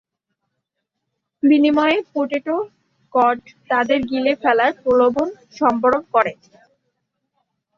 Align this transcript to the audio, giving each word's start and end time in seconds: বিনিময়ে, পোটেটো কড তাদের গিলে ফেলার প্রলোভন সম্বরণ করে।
বিনিময়ে, 1.43 1.97
পোটেটো 2.13 2.55
কড 3.13 3.37
তাদের 3.69 3.99
গিলে 4.11 4.31
ফেলার 4.41 4.71
প্রলোভন 4.83 5.27
সম্বরণ 5.59 6.03
করে। 6.13 6.33